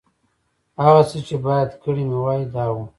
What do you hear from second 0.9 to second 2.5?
څه چې باید کړي مې وای،